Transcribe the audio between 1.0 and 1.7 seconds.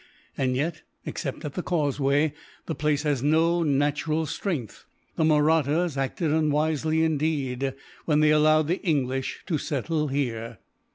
except at the